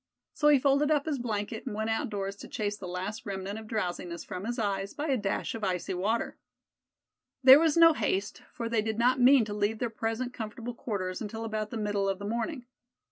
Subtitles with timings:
[0.33, 3.67] So he folded up his blanket, and went outdoors to chase the last remnant of
[3.67, 6.39] drowsiness from his eyes by a dash of icy water.
[7.43, 11.21] There was no haste, for they did not mean to leave their present comfortable quarters
[11.21, 12.65] until about the middle of the morning.